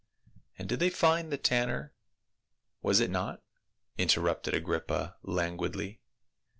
[0.57, 1.93] "And did they find the— the tanner,
[2.81, 3.43] was it not?"
[3.99, 5.99] interrupted Agrippa languidly.